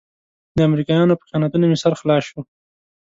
[0.57, 2.39] د امريکايانو په خیانتونو مې سر خلاص شو.